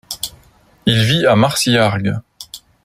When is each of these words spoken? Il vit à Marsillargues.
Il 0.87 1.03
vit 1.03 1.27
à 1.27 1.35
Marsillargues. 1.35 2.15